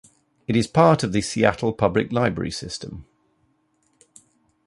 It 0.47 0.55
is 0.55 0.65
part 0.65 1.03
of 1.03 1.11
the 1.11 1.21
Seattle 1.21 1.73
Public 1.73 2.11
Library 2.11 2.49
system. 2.49 3.05